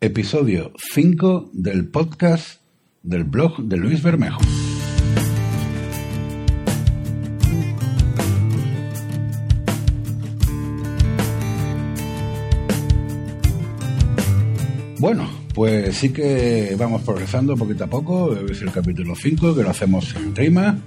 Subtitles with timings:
[0.00, 2.60] Episodio 5 del podcast
[3.02, 4.40] del blog de Luis Bermejo.
[15.00, 18.36] Bueno, pues sí que vamos progresando poquito a poco.
[18.36, 20.78] Es el capítulo 5 que lo hacemos en rima.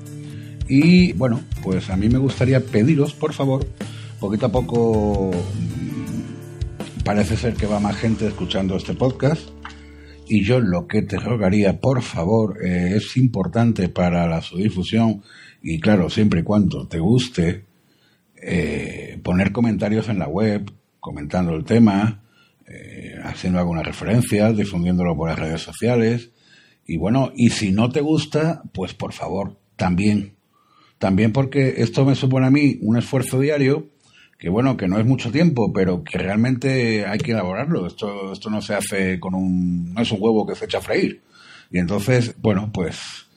[0.70, 3.68] Y bueno, pues a mí me gustaría pediros, por favor,
[4.22, 5.32] poquito a poco
[7.06, 9.48] parece ser que va más gente escuchando este podcast
[10.28, 15.22] y yo lo que te rogaría, por favor, eh, es importante para la su difusión
[15.62, 17.66] y claro, siempre y cuando te guste,
[18.42, 22.24] eh, poner comentarios en la web, comentando el tema,
[22.68, 26.32] eh, haciendo algunas referencias, difundiéndolo por las redes sociales
[26.88, 30.34] y bueno, y si no te gusta, pues por favor, también.
[30.98, 33.92] También porque esto me supone a mí un esfuerzo diario
[34.38, 37.88] que bueno, que no es mucho tiempo, pero que realmente hay que elaborarlo.
[37.88, 40.82] Esto, esto no se hace con un, no es un huevo que se echa a
[40.82, 41.22] freír.
[41.72, 43.28] Y entonces, bueno, pues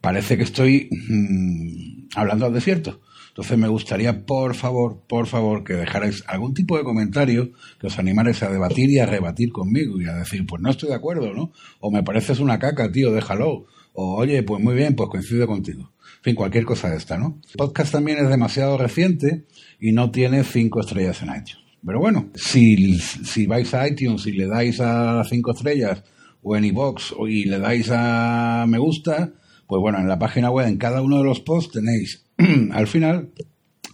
[0.00, 3.00] parece que estoy mm, hablando al desierto.
[3.28, 7.98] Entonces me gustaría, por favor, por favor, que dejarais algún tipo de comentario que os
[7.98, 11.32] animarais a debatir y a rebatir conmigo y a decir, pues no estoy de acuerdo,
[11.32, 11.50] ¿no?
[11.80, 13.64] O me pareces una caca, tío, déjalo.
[13.92, 15.92] O oye, pues muy bien, pues coincido contigo.
[16.18, 17.40] En fin, cualquier cosa de esta, ¿no?
[17.48, 19.44] El podcast también es demasiado reciente
[19.80, 21.58] y no tiene cinco estrellas en iTunes.
[21.84, 26.04] Pero bueno, si, si vais a iTunes y le dais a cinco estrellas
[26.42, 29.32] o en iBox y le dais a me gusta,
[29.66, 32.24] pues bueno, en la página web, en cada uno de los posts tenéis
[32.72, 33.30] al final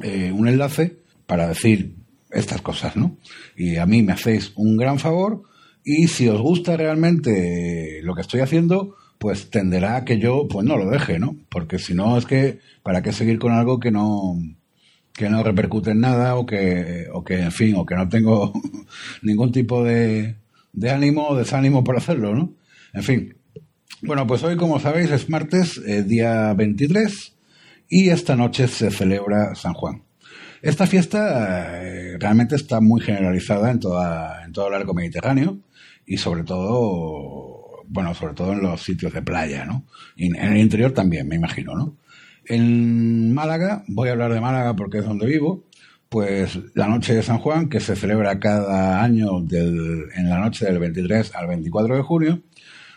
[0.03, 1.97] eh, un enlace para decir
[2.31, 3.17] estas cosas, ¿no?
[3.57, 5.43] Y a mí me hacéis un gran favor
[5.85, 10.67] y si os gusta realmente lo que estoy haciendo, pues tenderá a que yo pues
[10.67, 11.37] no lo deje, ¿no?
[11.49, 14.37] Porque si no es que para qué seguir con algo que no
[15.19, 18.53] que no repercute en nada o que, o que, en fin, o que no tengo
[19.23, 20.37] ningún tipo de,
[20.73, 22.55] de ánimo o desánimo por hacerlo, ¿no?
[22.95, 23.35] En fin.
[24.01, 27.35] Bueno, pues hoy, como sabéis, es martes, eh, día 23,
[27.89, 30.05] y esta noche se celebra San Juan.
[30.63, 35.59] Esta fiesta eh, realmente está muy generalizada en, toda, en todo el arco mediterráneo
[36.07, 37.48] y sobre todo,
[37.89, 39.85] bueno, sobre todo en los sitios de playa, ¿no?
[40.17, 41.97] En el interior también, me imagino, ¿no?
[42.45, 45.65] En Málaga, voy a hablar de Málaga porque es donde vivo,
[46.09, 50.65] pues la noche de San Juan, que se celebra cada año del, en la noche
[50.65, 52.43] del 23 al 24 de junio,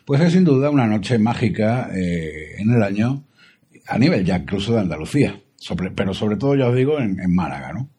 [0.05, 3.23] pues es sin duda una noche mágica eh, en el año
[3.87, 5.41] a nivel ya incluso de Andalucía,
[5.95, 7.89] pero sobre todo ya os digo en, en Málaga, ¿no?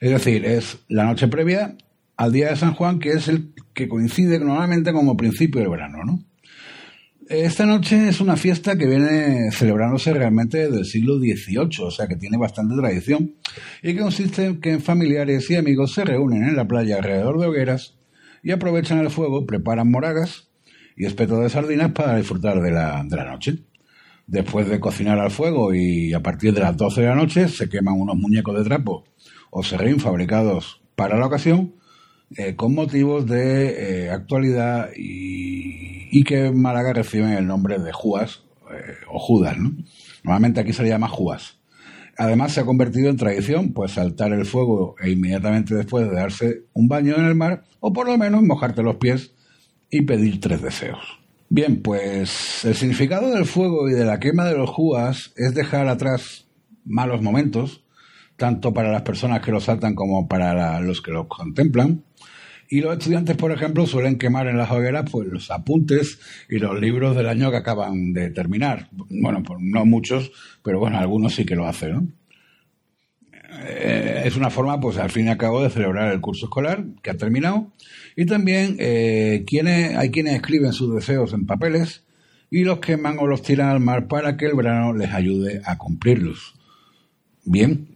[0.00, 1.76] Es decir, es la noche previa
[2.16, 5.98] al día de San Juan, que es el que coincide normalmente como principio del verano,
[6.04, 6.22] ¿no?
[7.28, 12.14] Esta noche es una fiesta que viene celebrándose realmente del siglo XVIII, o sea que
[12.14, 13.34] tiene bastante tradición,
[13.82, 17.46] y que consiste en que familiares y amigos se reúnen en la playa alrededor de
[17.46, 17.96] hogueras
[18.44, 20.50] y aprovechan el fuego, preparan moragas
[20.96, 23.58] y espetos de sardinas para disfrutar de la, de la noche.
[24.28, 27.68] Después de cocinar al fuego y a partir de las 12 de la noche se
[27.68, 29.04] queman unos muñecos de trapo
[29.50, 31.74] o serrín fabricados para la ocasión
[32.34, 38.42] eh, con motivos de eh, actualidad y, que en Málaga reciben el nombre de Juas
[38.72, 39.76] eh, o Judas, ¿no?
[40.24, 41.58] Normalmente aquí se le llama Juas.
[42.18, 46.64] Además se ha convertido en tradición pues saltar el fuego e inmediatamente después de darse
[46.72, 49.34] un baño en el mar o por lo menos mojarte los pies
[49.90, 51.20] y pedir tres deseos.
[51.48, 55.86] Bien, pues el significado del fuego y de la quema de los juas es dejar
[55.86, 56.48] atrás
[56.84, 57.84] malos momentos,
[58.36, 62.02] tanto para las personas que lo saltan como para los que lo contemplan,
[62.68, 66.18] y los estudiantes, por ejemplo, suelen quemar en las hogueras pues, los apuntes
[66.48, 68.88] y los libros del año que acaban de terminar.
[68.92, 70.32] Bueno, pues no muchos,
[70.64, 72.14] pero bueno, algunos sí que lo hacen.
[73.64, 76.84] Eh, es una forma, pues al fin y al cabo, de celebrar el curso escolar
[77.02, 77.72] que ha terminado.
[78.16, 82.04] Y también eh, quienes, hay quienes escriben sus deseos en papeles
[82.50, 85.78] y los queman o los tiran al mar para que el verano les ayude a
[85.78, 86.54] cumplirlos.
[87.44, 87.95] Bien,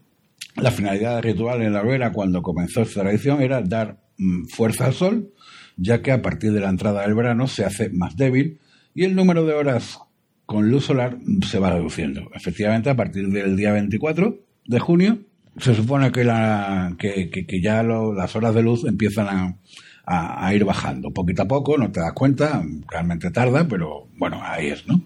[0.56, 4.93] la finalidad ritual en la hoguera cuando comenzó esta tradición era dar Mm, fuerza al
[4.93, 5.32] sol,
[5.79, 8.61] ya que a partir de la entrada del verano se hace más débil
[8.94, 9.99] y el número de horas
[10.44, 11.17] con luz solar
[11.47, 12.29] se va reduciendo.
[12.35, 15.20] Efectivamente, a partir del día 24 de junio,
[15.56, 16.94] se supone que, la,
[17.62, 19.56] ya las horas de luz empiezan a,
[20.05, 24.67] a, ir bajando, poquito a poco, no te das cuenta, realmente tarda, pero bueno, ahí
[24.67, 25.00] es, ¿no?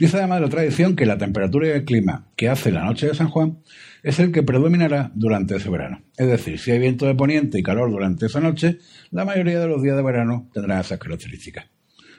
[0.00, 3.14] Dice además la tradición que la temperatura y el clima que hace la noche de
[3.14, 3.58] San Juan
[4.02, 6.00] es el que predominará durante ese verano.
[6.16, 8.78] Es decir, si hay viento de poniente y calor durante esa noche,
[9.10, 11.66] la mayoría de los días de verano tendrán esas características.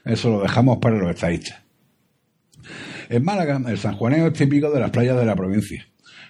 [0.05, 1.63] Eso lo dejamos para los estadistas.
[3.09, 5.83] En Málaga, el sanjuaneo es típico de las playas de la provincia,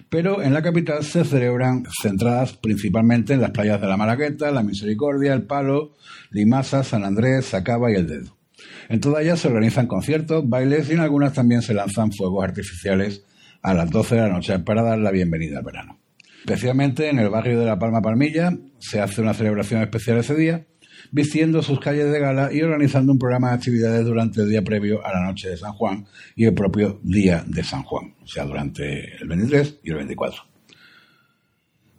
[0.08, 4.62] pero en la capital se celebran centradas principalmente en las playas de la Malagueta, la
[4.62, 5.96] Misericordia, el Palo,
[6.30, 8.41] Limasa, San Andrés, Sacaba y el Dedo.
[8.88, 13.24] En todas ellas se organizan conciertos, bailes y en algunas también se lanzan fuegos artificiales
[13.62, 15.98] a las 12 de la noche para dar la bienvenida al verano.
[16.40, 20.66] Especialmente en el barrio de La Palma Palmilla se hace una celebración especial ese día,
[21.12, 25.06] vistiendo sus calles de gala y organizando un programa de actividades durante el día previo
[25.06, 28.44] a la noche de San Juan y el propio día de San Juan, o sea,
[28.44, 30.42] durante el 23 y el 24.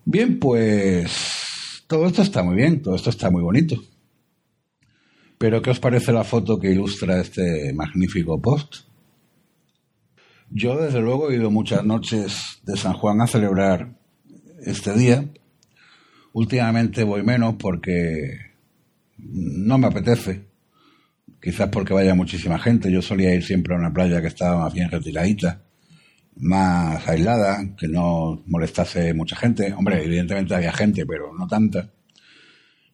[0.06, 3.81] Bien, pues todo esto está muy bien, todo esto está muy bonito.
[5.44, 8.75] Pero, ¿qué os parece la foto que ilustra este magnífico post?
[10.50, 13.94] Yo, desde luego, he ido muchas noches de San Juan a celebrar
[14.66, 15.25] este día.
[16.31, 18.38] Últimamente voy menos porque
[19.18, 20.45] no me apetece.
[21.42, 22.89] Quizás porque vaya muchísima gente.
[22.89, 25.62] Yo solía ir siempre a una playa que estaba más bien retiradita,
[26.38, 29.74] más aislada, que no molestase mucha gente.
[29.74, 31.92] Hombre, evidentemente había gente, pero no tanta.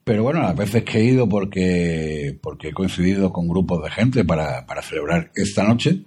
[0.10, 4.26] Pero bueno, las veces que he ido porque, porque he coincidido con grupos de gente
[4.26, 6.04] para, para celebrar esta noche,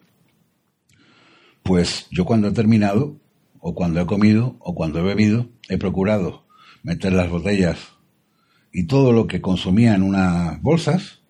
[1.62, 3.20] pues yo cuando he terminado,
[3.60, 6.48] o cuando he comido, o cuando he bebido, he procurado
[6.82, 7.78] meter las botellas
[8.72, 11.20] y todo lo que consumía en unas bolsas,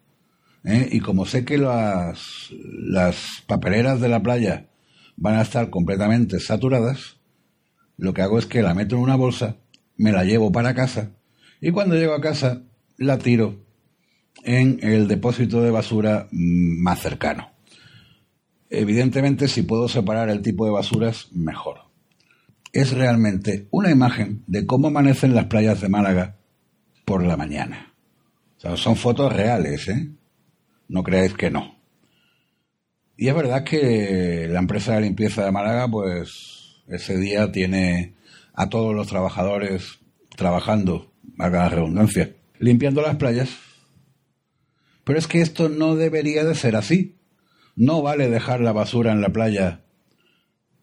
[0.65, 0.89] ¿eh?
[0.91, 4.71] y como sé que las, las papeleras de la playa
[5.17, 7.19] van a estar completamente saturadas,
[7.99, 9.59] lo que hago es que la meto en una bolsa,
[9.99, 11.11] me la llevo para casa
[11.63, 12.65] y cuando llego a casa,
[12.99, 13.65] la tiro
[14.43, 17.53] en el depósito de basura más cercano.
[18.69, 21.83] Evidentemente, si puedo separar el tipo de basuras, mejor.
[22.73, 26.37] Es realmente una imagen de cómo amanecen las playas de Málaga
[27.05, 27.95] por la mañana.
[28.57, 30.11] son fotos reales, ¿eh?
[30.89, 31.77] No creáis que no.
[33.17, 38.17] Y es verdad que la empresa de limpieza de Málaga, pues ese día tiene
[38.53, 40.01] a todos los trabajadores
[40.37, 43.51] trabajando haga la redundancia, limpiando las playas.
[45.05, 47.19] Pero es que esto no debería de ser así.
[47.75, 49.85] No vale dejar la basura en la playa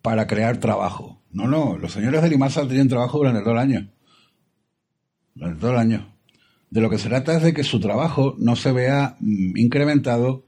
[0.01, 1.22] para crear trabajo.
[1.31, 3.92] No, no, los señores de Limasa tienen trabajo durante todo el año.
[5.36, 6.16] Durante todo el año.
[6.69, 10.46] De lo que se trata es de que su trabajo no se vea mm, incrementado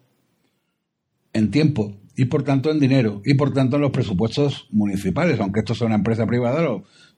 [1.34, 5.62] en tiempo y por tanto en dinero y por tanto en los presupuestos municipales, aunque
[5.62, 6.62] esto sea una empresa privada,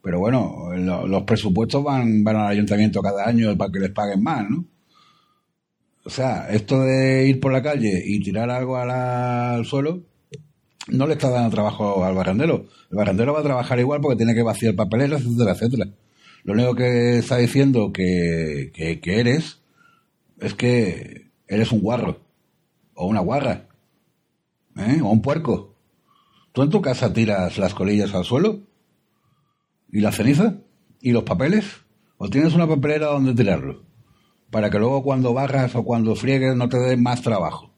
[0.04, 4.50] pero bueno, los presupuestos van, van al ayuntamiento cada año para que les paguen más,
[4.50, 4.66] ¿no?
[6.04, 10.02] O sea, esto de ir por la calle y tirar algo al suelo
[10.90, 12.66] no le está dando trabajo al barrendero.
[12.92, 15.88] El barrendero va a trabajar igual porque tiene que vaciar papeleras, etcétera, etcétera.
[16.44, 19.62] Lo único que está diciendo que, que, que eres
[20.42, 22.20] es que eres un guarro
[22.94, 23.70] o una guarra
[24.78, 25.00] ¿eh?
[25.02, 25.76] o un puerco.
[26.52, 28.60] ¿Tú en tu casa tiras las colillas al suelo?
[29.94, 30.56] ¿Y la ceniza?
[31.02, 31.66] ¿Y los papeles?
[32.18, 33.86] ¿O tienes una papelera donde tirarlo?
[34.50, 37.72] Para que luego cuando barras o cuando friegues no te dé más trabajo.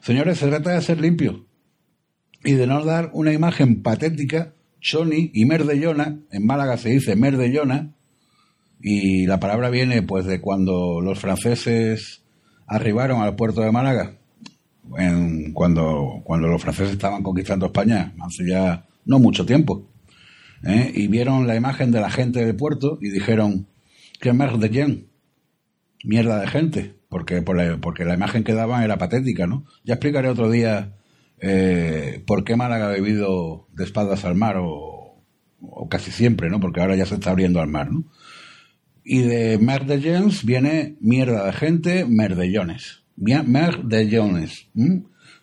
[0.00, 1.44] Señores, se trata de ser limpio
[2.44, 6.20] y de no dar una imagen patética, choni y merdellona.
[6.30, 7.94] En Málaga se dice merdellona
[8.80, 12.24] y la palabra viene pues de cuando los franceses
[12.66, 14.18] arribaron al puerto de Málaga
[15.52, 19.88] cuando, cuando los franceses estaban conquistando España, hace ya no mucho tiempo.
[20.64, 20.92] ¿eh?
[20.94, 23.68] Y vieron la imagen de la gente del puerto y dijeron,
[24.20, 25.08] ¿qué merde de quién?
[26.04, 29.64] Mierda de gente, porque, por la, porque la imagen que daban era patética, ¿no?
[29.84, 30.96] Ya explicaré otro día
[31.40, 35.24] eh, por qué Málaga ha bebido de espaldas al mar o,
[35.60, 36.60] o, casi siempre, ¿no?
[36.60, 38.04] Porque ahora ya se está abriendo al mar, ¿no?
[39.04, 39.98] Y de merde
[40.44, 43.05] viene mierda de gente, merdellones.
[43.16, 44.66] Mer de Jones.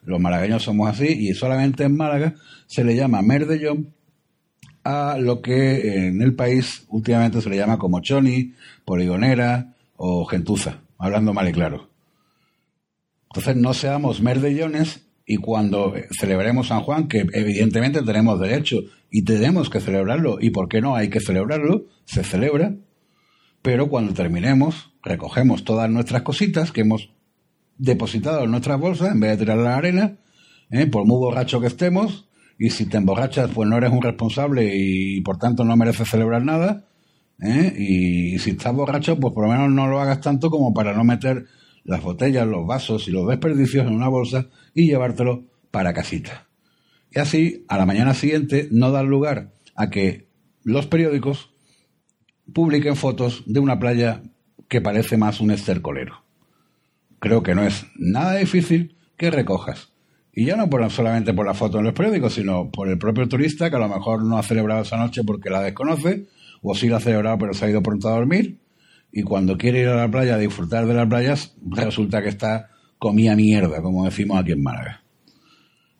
[0.05, 2.35] Los malagueños somos así y solamente en Málaga
[2.67, 3.93] se le llama Merdellón
[4.83, 8.53] a lo que en el país últimamente se le llama como choni,
[8.85, 11.89] poligonera o gentuza, hablando mal y claro.
[13.29, 19.69] Entonces no seamos merdellones y cuando celebremos San Juan, que evidentemente tenemos derecho y tenemos
[19.69, 22.75] que celebrarlo, y por qué no hay que celebrarlo, se celebra,
[23.61, 27.09] pero cuando terminemos recogemos todas nuestras cositas que hemos
[27.77, 30.17] depositado en nuestras bolsas en vez de tirar la arena,
[30.69, 30.87] ¿eh?
[30.87, 32.27] por muy borracho que estemos,
[32.57, 36.43] y si te emborrachas, pues no eres un responsable y por tanto no mereces celebrar
[36.43, 36.85] nada,
[37.41, 37.73] ¿eh?
[37.77, 41.03] Y, si estás borracho, pues por lo menos no lo hagas tanto como para no
[41.03, 41.45] meter
[41.83, 46.47] las botellas, los vasos y los desperdicios en una bolsa y llevártelo para casita.
[47.11, 50.27] Y así, a la mañana siguiente, no da lugar a que
[50.63, 51.51] los periódicos
[52.53, 54.23] publiquen fotos de una playa
[54.67, 56.22] que parece más un estercolero.
[57.23, 59.93] Creo que no es nada difícil que recojas.
[60.33, 63.29] Y ya no por, solamente por la foto en los periódicos, sino por el propio
[63.29, 66.25] turista que a lo mejor no ha celebrado esa noche porque la desconoce,
[66.61, 68.59] o sí la ha celebrado pero se ha ido pronto a dormir,
[69.09, 72.71] y cuando quiere ir a la playa a disfrutar de las playas, resulta que está
[72.99, 75.01] comía mierda, como decimos aquí en Málaga.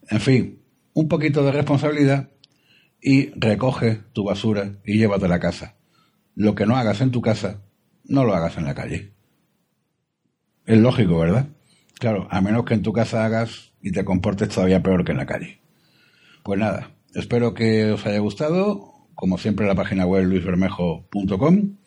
[0.09, 0.59] En fin,
[0.91, 2.31] un poquito de responsabilidad
[3.01, 5.77] y recoge tu basura y llévate a la casa.
[6.35, 7.61] Lo que no hagas en tu casa,
[8.03, 9.12] no lo hagas en la calle.
[10.65, 11.47] Es lógico, ¿verdad?
[11.99, 15.17] Claro, a menos que en tu casa hagas y te comportes todavía peor que en
[15.17, 15.59] la calle.
[16.43, 18.93] Pues nada, espero que os haya gustado.
[19.15, 21.77] Como siempre, la página web luisbermejo.com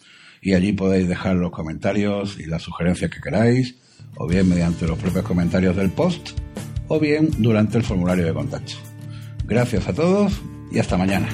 [0.40, 3.76] y allí podéis dejar los comentarios y las sugerencias que queráis,
[4.16, 6.38] o bien mediante los propios comentarios del post,
[6.88, 8.74] o bien durante el formulario de contacto.
[9.44, 10.40] Gracias a todos
[10.70, 11.28] y hasta mañana.